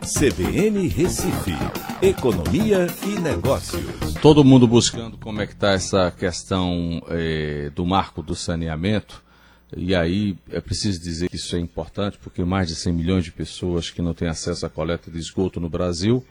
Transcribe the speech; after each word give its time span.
CBN 0.00 0.88
Recife, 0.88 1.52
Economia 2.00 2.86
e 3.04 3.20
Negócios. 3.20 4.14
Todo 4.22 4.42
mundo 4.42 4.66
buscando 4.66 5.18
como 5.18 5.42
é 5.42 5.46
que 5.46 5.52
está 5.52 5.72
essa 5.72 6.10
questão 6.10 7.02
eh, 7.10 7.70
do 7.74 7.84
marco 7.84 8.22
do 8.22 8.34
saneamento. 8.34 9.22
E 9.76 9.94
aí 9.94 10.36
é 10.50 10.60
preciso 10.60 10.98
dizer 11.00 11.28
que 11.28 11.36
isso 11.36 11.54
é 11.54 11.58
importante, 11.58 12.18
porque 12.18 12.42
mais 12.42 12.68
de 12.68 12.76
100 12.76 12.92
milhões 12.94 13.24
de 13.24 13.30
pessoas 13.30 13.90
que 13.90 14.00
não 14.00 14.14
têm 14.14 14.28
acesso 14.28 14.64
à 14.64 14.70
coleta 14.70 15.10
de 15.10 15.18
esgoto 15.18 15.60
no 15.60 15.68
Brasil. 15.68 16.24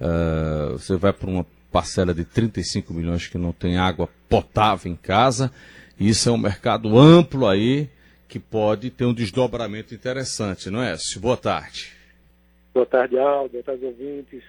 Uh, 0.00 0.72
você 0.72 0.96
vai 0.96 1.12
para 1.12 1.30
uma 1.30 1.46
parcela 1.70 2.12
de 2.12 2.24
35 2.24 2.92
milhões 2.92 3.28
que 3.28 3.38
não 3.38 3.52
tem 3.52 3.78
água 3.78 4.08
potável 4.28 4.90
em 4.90 4.96
casa. 4.96 5.52
E 5.98 6.08
isso 6.08 6.28
é 6.28 6.32
um 6.32 6.38
mercado 6.38 6.98
amplo 6.98 7.46
aí 7.46 7.88
que 8.28 8.40
pode 8.40 8.90
ter 8.90 9.04
um 9.04 9.14
desdobramento 9.14 9.94
interessante, 9.94 10.68
não 10.68 10.82
é, 10.82 10.96
Boa 11.20 11.36
tarde. 11.36 11.93
Boa 12.74 12.86
tarde, 12.86 13.16
Aldo. 13.16 13.52
Boa 13.52 13.62
tarde, 13.62 13.84
ouvintes. 13.84 14.42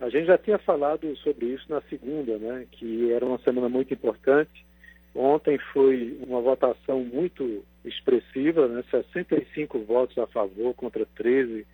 A 0.00 0.08
gente 0.08 0.26
já 0.26 0.38
tinha 0.38 0.56
falado 0.56 1.16
sobre 1.16 1.46
isso 1.46 1.66
na 1.68 1.80
segunda, 1.82 2.38
né? 2.38 2.64
Que 2.70 3.10
era 3.12 3.26
uma 3.26 3.38
semana 3.38 3.68
muito 3.68 3.92
importante. 3.92 4.64
Ontem 5.12 5.58
foi 5.72 6.16
uma 6.24 6.40
votação 6.40 7.00
muito 7.00 7.64
expressiva, 7.84 8.68
né? 8.68 8.84
65 8.88 9.80
votos 9.80 10.16
a 10.16 10.28
favor 10.28 10.72
contra 10.74 11.04
13 11.16 11.66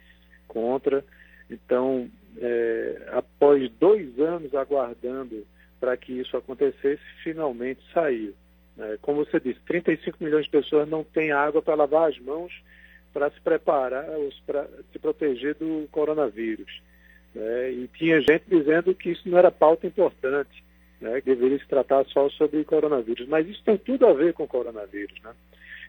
contra. 0.49 1.05
Então, 1.51 2.11
é, 2.39 3.09
após 3.13 3.71
dois 3.73 4.19
anos 4.19 4.55
aguardando 4.55 5.47
para 5.79 5.95
que 5.95 6.15
isso 6.15 6.39
acontecesse, 6.39 7.03
finalmente 7.23 7.83
saiu. 7.93 8.33
É, 8.79 8.97
como 9.03 9.27
você 9.27 9.39
disse, 9.39 9.61
35 9.67 10.25
milhões 10.25 10.47
de 10.47 10.51
pessoas 10.51 10.89
não 10.89 11.05
têm 11.05 11.33
água 11.33 11.61
para 11.61 11.75
lavar 11.75 12.09
as 12.09 12.19
mãos 12.19 12.51
para 13.19 13.31
se 13.31 13.41
preparar, 13.41 14.07
para 14.47 14.69
se 14.93 14.99
proteger 15.01 15.57
do 15.57 15.89
coronavírus. 15.91 16.81
Né? 17.35 17.73
E 17.73 17.89
tinha 17.89 18.21
gente 18.21 18.45
dizendo 18.49 18.95
que 18.95 19.11
isso 19.11 19.29
não 19.29 19.37
era 19.37 19.51
pauta 19.51 19.89
importante, 19.89 20.63
né? 21.01 21.21
que 21.21 21.27
deveria 21.35 21.59
se 21.59 21.67
tratar 21.67 22.05
só 22.07 22.31
sobre 22.31 22.63
coronavírus. 22.63 23.27
Mas 23.27 23.49
isso 23.49 23.61
tem 23.65 23.77
tudo 23.77 24.07
a 24.07 24.13
ver 24.13 24.35
com 24.35 24.47
coronavírus. 24.47 25.21
Né? 25.21 25.33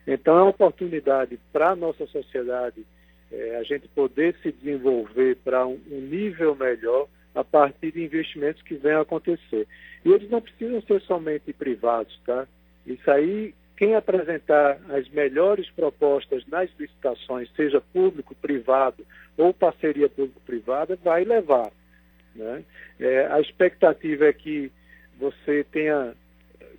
Então 0.08 0.40
é 0.40 0.42
uma 0.42 0.50
oportunidade 0.50 1.40
para 1.54 1.70
a 1.70 1.76
nossa 1.76 2.08
sociedade 2.08 2.84
é, 3.32 3.58
a 3.58 3.64
gente 3.64 3.88
poder 3.90 4.36
se 4.42 4.52
desenvolver 4.52 5.36
para 5.44 5.68
um, 5.68 5.80
um 5.92 6.02
nível 6.02 6.56
melhor 6.56 7.08
a 7.36 7.44
partir 7.44 7.92
de 7.92 8.04
investimentos 8.04 8.64
que 8.64 8.74
venham 8.74 8.98
a 8.98 9.04
acontecer. 9.04 9.68
E 10.04 10.12
eles 10.12 10.32
não 10.32 10.42
precisam 10.42 10.82
ser 10.82 11.00
somente 11.02 11.54
privados, 11.54 12.20
tá? 12.26 12.48
Isso 12.88 13.12
aí, 13.12 13.54
quem 13.80 13.96
apresentar 13.96 14.78
as 14.90 15.08
melhores 15.08 15.70
propostas 15.70 16.46
nas 16.48 16.70
licitações, 16.78 17.50
seja 17.56 17.80
público, 17.80 18.36
privado 18.36 19.06
ou 19.38 19.54
parceria 19.54 20.10
público-privada, 20.10 20.98
vai 21.02 21.24
levar. 21.24 21.72
Né? 22.36 22.66
É, 23.00 23.28
a 23.28 23.40
expectativa 23.40 24.26
é 24.26 24.34
que 24.34 24.70
você 25.18 25.66
tenha 25.72 26.14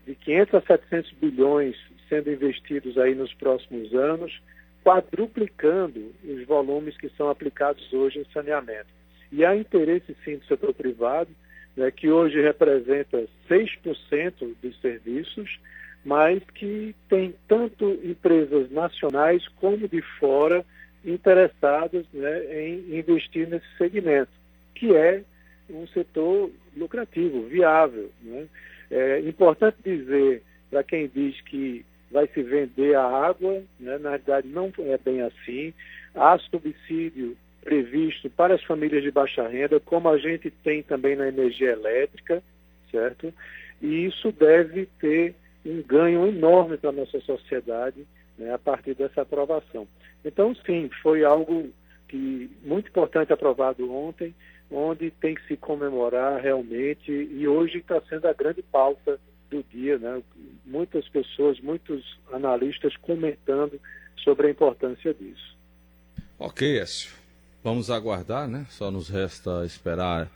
de 0.06 0.15
500 0.15 0.55
a 0.55 0.61
700 0.61 1.12
bilhões 1.12 1.75
sendo 2.06 2.31
investidos 2.31 2.98
aí 2.98 3.15
nos 3.15 3.33
próximos 3.33 3.95
anos, 3.95 4.39
quadruplicando 4.84 6.12
os 6.23 6.45
volumes 6.45 6.98
que 6.98 7.09
são 7.17 7.31
aplicados 7.31 7.91
hoje 7.95 8.19
em 8.19 8.27
saneamento. 8.31 8.89
E 9.33 9.43
há 9.43 9.56
interesse 9.56 10.15
sim 10.23 10.37
do 10.37 10.45
setor 10.45 10.75
privado, 10.75 11.31
né, 11.75 11.91
que 11.91 12.11
hoje 12.11 12.43
representa 12.43 13.27
6% 13.48 14.55
dos 14.61 14.78
serviços, 14.83 15.59
mas 16.05 16.43
que 16.55 16.95
tem 17.09 17.34
tanto 17.47 17.98
empresas 18.03 18.70
nacionais 18.70 19.47
como 19.61 19.89
de 19.89 20.01
fora 20.19 20.65
interessadas 21.05 22.05
né, 22.12 22.62
em 22.62 22.98
investir 22.98 23.48
nesse 23.48 23.67
segmento, 23.77 24.31
que 24.75 24.95
é 24.95 25.23
um 25.69 25.87
setor 25.89 26.51
lucrativo, 26.77 27.47
viável. 27.47 28.11
Né? 28.23 28.47
É 28.91 29.21
importante 29.21 29.77
dizer 29.84 30.43
para 30.71 30.83
quem 30.83 31.09
diz 31.09 31.41
que 31.43 31.84
vai 32.10 32.27
se 32.28 32.43
vender 32.43 32.97
a 32.97 33.05
água, 33.05 33.62
né? 33.78 33.99
na 33.99 34.10
verdade 34.10 34.49
não 34.49 34.72
é 34.78 34.99
bem 34.99 35.22
assim. 35.22 35.72
Há 36.15 36.39
subsídio 36.39 37.37
previsto 37.62 38.28
para 38.31 38.55
as 38.55 38.62
famílias 38.65 39.03
de 39.03 39.10
baixa 39.10 39.47
renda, 39.47 39.78
como 39.78 40.09
a 40.09 40.19
gente 40.19 40.50
tem 40.50 40.83
também 40.83 41.15
na 41.15 41.28
energia 41.28 41.72
elétrica, 41.72 42.43
certo? 42.91 43.33
E 43.81 44.06
isso 44.06 44.33
deve 44.33 44.87
ter 44.99 45.34
um 45.65 45.82
ganho 45.82 46.26
enorme 46.26 46.76
para 46.76 46.91
a 46.91 46.93
nossa 46.93 47.21
sociedade 47.21 48.06
né, 48.38 48.53
a 48.53 48.59
partir 48.59 48.94
dessa 48.94 49.22
aprovação. 49.22 49.87
Então, 50.25 50.54
sim, 50.66 50.91
foi 51.03 51.25
algo 51.25 51.69
que 52.09 52.50
muito 52.65 52.88
importante 52.88 53.32
aprovado 53.32 53.91
ontem, 53.93 54.34
onde 54.71 55.10
tem 55.10 55.34
que 55.34 55.47
se 55.47 55.56
comemorar 55.56 56.41
realmente, 56.41 57.10
e 57.10 57.47
hoje 57.47 57.78
está 57.78 58.00
sendo 58.09 58.26
a 58.26 58.32
grande 58.32 58.62
pauta 58.62 59.19
do 59.50 59.65
dia, 59.65 59.98
né? 59.98 60.22
muitas 60.65 61.09
pessoas, 61.09 61.60
muitos 61.60 62.19
analistas 62.32 62.97
comentando 62.97 63.81
sobre 64.22 64.47
a 64.47 64.50
importância 64.50 65.12
disso. 65.12 65.56
Ok, 66.38 66.78
Écio. 66.78 67.12
Vamos 67.62 67.91
aguardar, 67.91 68.48
né? 68.48 68.66
Só 68.71 68.91
nos 68.91 69.09
resta 69.09 69.65
esperar 69.66 70.31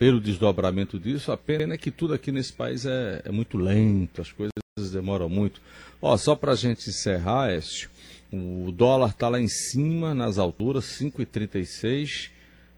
pelo 0.00 0.18
desdobramento 0.18 0.98
disso. 0.98 1.30
A 1.30 1.36
pena 1.36 1.74
é 1.74 1.78
que 1.78 1.90
tudo 1.90 2.14
aqui 2.14 2.32
nesse 2.32 2.54
país 2.54 2.86
é, 2.86 3.20
é 3.22 3.30
muito 3.30 3.58
lento, 3.58 4.22
as 4.22 4.32
coisas 4.32 4.50
demoram 4.90 5.28
muito. 5.28 5.60
Ó, 6.00 6.16
só 6.16 6.34
para 6.34 6.52
a 6.52 6.56
gente 6.56 6.88
encerrar, 6.88 7.50
Écio, 7.50 7.90
o 8.32 8.72
dólar 8.72 9.10
está 9.10 9.28
lá 9.28 9.38
em 9.38 9.46
cima, 9.46 10.14
nas 10.14 10.38
alturas, 10.38 10.86
5,36 10.86 12.30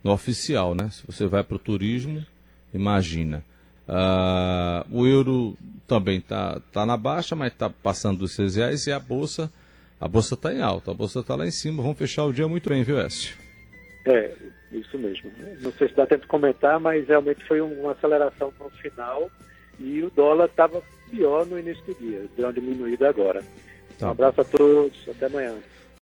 no 0.03 0.11
oficial, 0.11 0.75
né? 0.75 0.91
Se 0.91 1.07
você 1.07 1.25
vai 1.29 1.45
para 1.45 1.55
o 1.55 1.61
turismo, 1.61 2.27
imagina. 2.75 3.45
Uh, 3.87 4.99
o 4.99 5.07
euro 5.07 5.57
também 5.87 6.19
está 6.19 6.59
tá 6.73 6.85
na 6.85 6.97
baixa, 6.97 7.37
mas 7.37 7.53
está 7.53 7.71
passando 7.71 8.19
dos 8.19 8.33
6 8.33 8.57
reais 8.57 8.87
e 8.89 8.93
a 8.93 8.99
bolsa 8.99 9.53
a 10.01 10.09
bolsa 10.09 10.35
está 10.35 10.53
em 10.53 10.61
alta, 10.61 10.91
a 10.91 10.95
bolsa 10.95 11.21
está 11.21 11.37
lá 11.37 11.47
em 11.47 11.53
cima. 11.53 11.81
Vamos 11.85 11.97
fechar 11.97 12.25
o 12.25 12.33
dia 12.33 12.49
muito 12.49 12.69
bem, 12.69 12.83
viu, 12.83 12.99
Écio? 12.99 13.42
É, 14.05 14.33
isso 14.73 14.99
mesmo. 14.99 15.31
Não 15.61 15.73
sei 15.73 15.89
se 15.89 15.95
dá 15.95 16.07
tempo 16.07 16.23
de 16.23 16.29
comentar, 16.29 16.81
mas 16.81 17.07
realmente 17.07 17.45
foi 17.45 17.61
uma 17.61 17.93
aceleração 17.93 18.53
no 18.59 18.71
final 18.71 19.31
e 19.79 20.03
o 20.03 20.11
dólar 20.11 20.47
estava 20.47 20.83
pior 21.11 21.47
no 21.47 21.59
início 21.59 21.85
do 21.85 21.95
dia, 21.95 22.25
deu 22.37 22.47
uma 22.47 22.53
diminuída 22.53 23.09
agora. 23.09 23.43
Tá. 23.99 24.09
Um 24.09 24.11
abraço 24.11 24.41
a 24.41 24.45
todos, 24.45 25.09
até 25.09 25.27
amanhã. 25.27 25.55